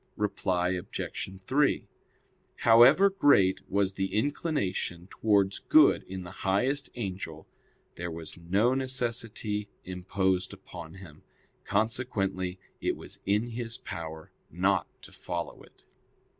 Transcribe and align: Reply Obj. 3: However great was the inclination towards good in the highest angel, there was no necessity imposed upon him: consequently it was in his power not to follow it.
Reply 0.17 0.69
Obj. 0.69 1.29
3: 1.41 1.87
However 2.55 3.11
great 3.11 3.59
was 3.69 3.93
the 3.93 4.15
inclination 4.15 5.05
towards 5.11 5.59
good 5.59 6.01
in 6.07 6.23
the 6.23 6.31
highest 6.41 6.89
angel, 6.95 7.47
there 7.97 8.09
was 8.09 8.35
no 8.35 8.73
necessity 8.73 9.69
imposed 9.83 10.53
upon 10.53 10.95
him: 10.95 11.21
consequently 11.65 12.57
it 12.81 12.97
was 12.97 13.19
in 13.27 13.49
his 13.49 13.77
power 13.77 14.31
not 14.49 14.87
to 15.03 15.11
follow 15.11 15.61
it. 15.61 15.83